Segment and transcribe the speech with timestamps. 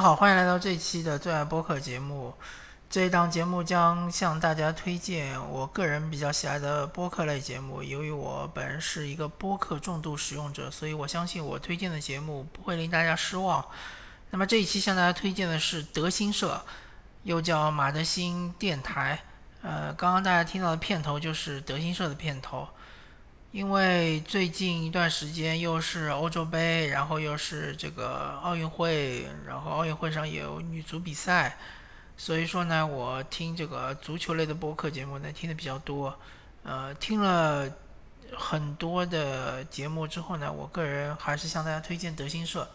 [0.00, 2.32] 好，欢迎来到这期的最爱播客节目。
[2.88, 7.82] 这一档节目将向大家推荐我个人比较喜爱的播客类节目。
[7.82, 13.62] 由于我本人是一个播客重度使用者，所以我相信我推荐的节目不会令大家失望。
[14.30, 16.64] 那么这一期向大家推荐的是德新社，
[17.24, 19.20] 又叫马德兴电台。
[19.60, 22.66] 呃，刚刚大家听到的片头就是德新社的片头。
[23.52, 31.58] 因为最近一段时间又是欧洲杯，然后又是这个奥运会，然后奥运会上也有女足比赛，
[32.16, 36.16] 所以说呢，我听这个足球类的播客节目呢听的比较多。
[36.62, 37.68] 呃，听了
[38.36, 42.70] 很多的节目之后呢，我个人还是向大家推荐德新社，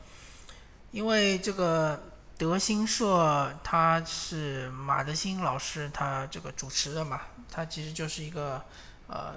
[0.91, 2.03] 因为这个
[2.37, 8.61] 德新社他是马德兴老师他这个主持的嘛，他其实就是一个
[9.07, 9.35] 呃。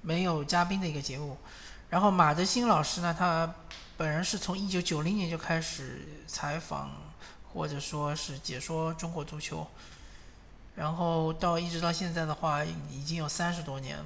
[0.00, 1.36] 没有嘉宾的一个节目，
[1.90, 3.54] 然后马德兴老师呢，他
[3.96, 6.90] 本人是从一九九零年就开始采访
[7.52, 9.66] 或者说是解说中国足球，
[10.76, 13.98] 然后到一直到现在的话，已经有三十多年，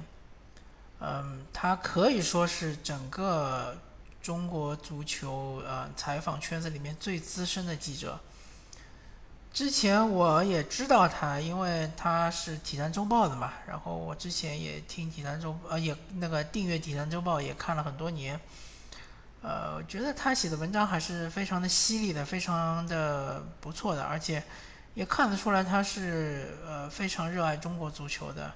[0.99, 3.77] 嗯，他可以说是整个
[4.21, 8.19] 中国足球呃采访圈子里面最资深的记者。
[9.53, 13.53] 之前我也知道他，因为他是《体坛周报》的嘛。
[13.67, 18.39] 然后我之前也听《体坛周》，呃，也那个订阅《体坛周报》也看了很多年。
[19.43, 24.41] 呃，觉得他写的文章还是非常的犀利的，非常的不错的，而且
[24.95, 28.51] 也看得出来他是呃非常热爱中国足球的。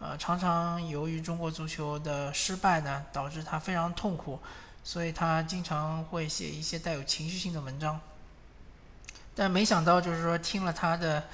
[0.00, 4.40] 呃，常常由于中国足球的失败呢，导致他非常痛苦，
[4.82, 8.00] 所以他经常会写一些带有情绪性的文章。
[9.40, 11.24] 但没想到，就是说听了他的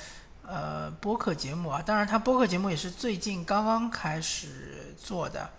[0.46, 5.50] 呃播客节目啊，当然他播客节目也是最近刚刚开始做的，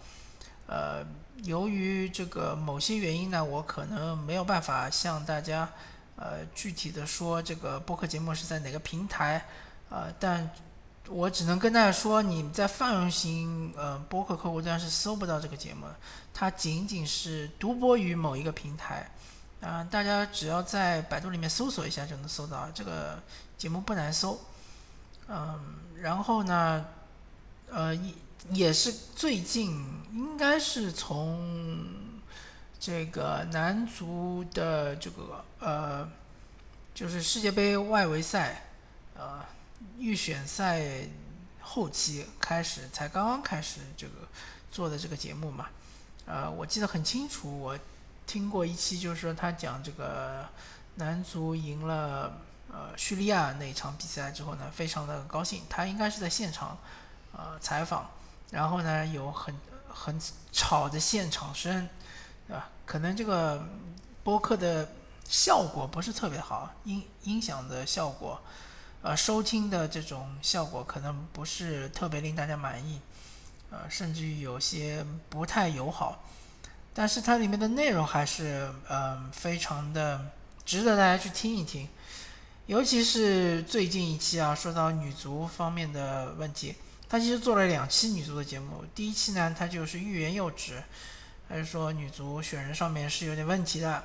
[0.65, 1.05] 呃，
[1.43, 5.67] 由于这个某些原因呢，我可能没有办法向大家
[6.15, 9.45] 呃具体的说这个播客节目是在哪个平台，
[9.89, 10.49] 呃，但
[11.09, 15.85] 我只能跟大家说，你在泛用型呃播客客户端是搜不到这个节目，
[16.33, 19.05] 它仅仅是独播于某一个平台。
[19.59, 23.19] 啊，大家只要在百度里面搜索一下就能搜到这个
[23.57, 24.39] 节目，不难搜。
[25.27, 25.59] 嗯，
[25.99, 26.85] 然后呢，
[27.69, 28.13] 呃，也
[28.51, 29.71] 也是最近，
[30.13, 31.83] 应该是从
[32.79, 36.07] 这个男足的这个呃，
[36.93, 38.67] 就是世界杯外围赛
[39.17, 39.43] 呃
[39.97, 40.83] 预选赛
[41.59, 44.13] 后期开始，才刚刚开始这个
[44.71, 45.65] 做的这个节目嘛。
[46.27, 47.77] 呃，我记得很清楚，我。
[48.27, 50.45] 听过一期，就是说他讲这个
[50.95, 52.37] 男足赢了
[52.69, 55.63] 呃叙利亚那场比赛之后呢，非常的高兴。
[55.69, 56.77] 他应该是在现场
[57.31, 58.11] 呃采访，
[58.51, 59.55] 然后呢有很
[59.87, 60.19] 很
[60.51, 61.87] 吵的现场声，
[62.47, 62.69] 对吧？
[62.85, 63.65] 可能这个
[64.25, 64.89] 播客的
[65.23, 68.41] 效果不是特别好，音音响的效果，
[69.01, 72.99] 呃收听的这种效果可能不是特别令大家满意，
[73.71, 76.21] 呃甚至于有些不太友好。
[76.97, 80.31] 但是它里面的内容还是嗯非常的
[80.65, 81.87] 值得大家去听一听，
[82.65, 86.73] 尤其是最近一期啊，说到女足方面的问题，
[87.07, 88.83] 他其实做了两期女足的节目。
[88.95, 90.81] 第一期呢，他就是欲言又止，
[91.47, 94.03] 他就说女足选人上面是有点问题的，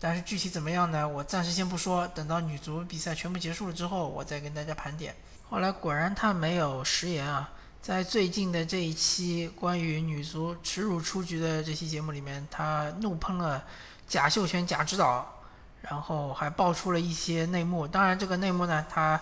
[0.00, 1.08] 但是具体怎么样呢？
[1.08, 5.14] 我暂时先不说，等到女足比赛全部结束了之后，我再跟大家盘点。
[5.48, 7.52] 后来果然他没有食言啊。
[7.82, 13.64] 在最近的这一期关于女足耻辱出局的这期节目里面，他怒喷了
[14.06, 15.42] 贾秀全贾指导，
[15.80, 17.88] 然后还爆出了一些内幕。
[17.88, 19.20] 当然，这个内幕呢，他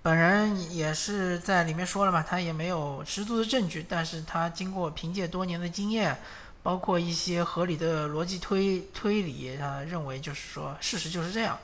[0.00, 6.18] 本人也是在里面说了嘛，他也没有十足的证据，但是他经过凭借多年的经验，
[6.62, 11.58] 包括一些合理的逻辑推推理，他认为就是说事实就是这样。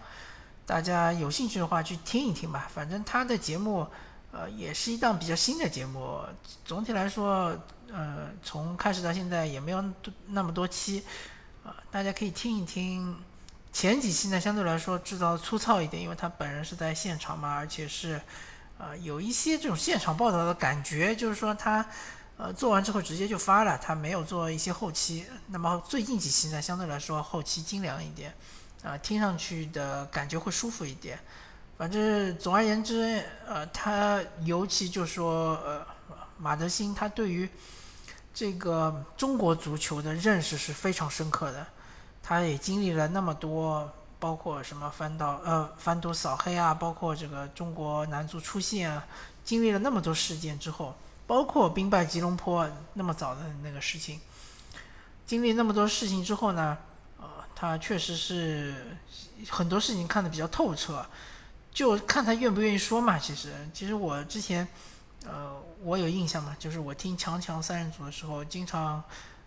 [0.67, 3.87] 大家有兴趣的话去听一听吧，反正他的节目。
[4.37, 6.21] 呃，也是一档比较新的节目。
[6.63, 7.59] 总体来说，
[7.91, 9.83] 呃，从开始到现在也没有
[10.27, 11.03] 那么多期，
[11.65, 13.17] 啊，大家可以听一听。
[13.73, 18.21] 前几期呢，相对来说制造粗糙一点，因为他本人是在现场嘛，而且是，
[18.77, 21.87] 呃，有一些这种现场报道的感觉，就是说他，
[22.37, 25.25] 呃，做完之后直接就发了，他没有做一些后期。
[25.47, 28.35] 那么最近几期呢，相对来说后期精良一点，
[28.83, 31.19] 啊，听上去的感觉会舒服一点。
[31.79, 35.87] 反正总而言之，呃，他尤其就说，呃，
[36.39, 37.49] 马德兴他对于
[38.33, 41.67] 这个中国足球的认识是非常深刻的。
[42.23, 43.89] 他也经历了那么多，
[44.19, 49.07] 包括什么翻到呃翻都扫黑啊，包括这个中国男足出线啊，
[49.45, 50.97] 经历了那么多事件之后，
[51.27, 54.19] 包括兵败吉隆坡那么早的那个事情，
[55.25, 56.77] 经历那么多事情之后呢，
[57.21, 58.97] 呃，他确实是
[59.49, 61.07] 很多事情看得比较透彻，
[61.77, 63.19] 就看他愿不愿意说嘛。
[63.19, 64.67] 其实，其实我之前，
[65.27, 69.05] 呃，我有印象嘛，就是我听强强三人组的时候，经常，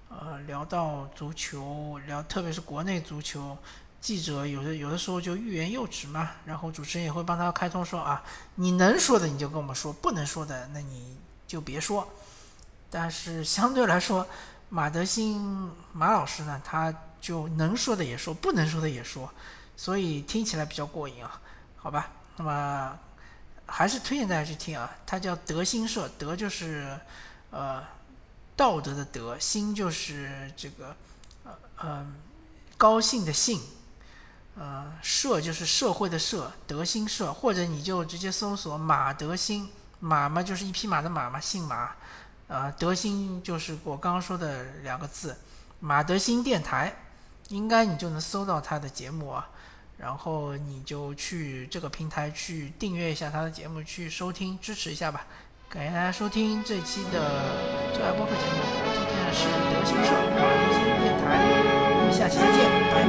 [0.10, 3.58] 呃，聊到足球，聊特别是国内足球，
[4.00, 8.24] 记者有的有的时候就欲言又止嘛，然后主持人也会帮他开通说啊，
[8.54, 11.18] 你能说的你就跟我们说，不能说的那你
[11.48, 12.08] 就别说。
[12.92, 14.24] 但是相对来说，
[14.70, 19.28] 马德兴马老师呢，他就能说的也说，不能说的也说，
[19.76, 21.42] 所以听起来比较过瘾啊，
[21.76, 22.12] 好吧？
[22.40, 22.98] 那么
[23.66, 26.98] 还是推荐大家去听啊，它叫德心社，德就是
[27.52, 27.84] 呃
[28.56, 30.96] 道德的德，心就是这个
[31.44, 32.08] 呃呃
[32.78, 33.60] 高兴的兴，
[34.56, 39.70] 呃社就是社会的社，德兴社，或者你就直接搜索马德兴，
[40.00, 41.92] 马嘛就是一匹马的马嘛，姓马。
[42.48, 45.38] 呃，德兴就是我刚刚说的两个字，
[45.82, 46.96] 马德兴电台，
[47.50, 49.50] 应该你就能搜到他的节目啊，
[50.00, 55.28] 然后你就去这个平台去订阅一下他的节目，去收听支持一下吧。
[55.68, 58.64] 感谢大家收听这期的最爱播客节目，
[58.96, 61.28] 今天是德兴社马德兴电台，
[61.94, 62.58] 我们下期再见，
[62.96, 63.04] 拜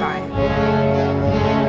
[1.54, 1.59] 拜。